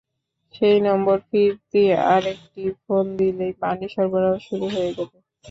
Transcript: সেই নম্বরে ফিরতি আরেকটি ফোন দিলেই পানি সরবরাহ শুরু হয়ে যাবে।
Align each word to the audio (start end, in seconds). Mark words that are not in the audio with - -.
সেই 0.55 0.77
নম্বরে 0.87 1.21
ফিরতি 1.27 1.81
আরেকটি 2.09 2.63
ফোন 2.81 3.05
দিলেই 3.19 3.53
পানি 3.61 3.85
সরবরাহ 3.93 4.35
শুরু 4.47 4.65
হয়ে 4.73 4.91
যাবে। 4.97 5.17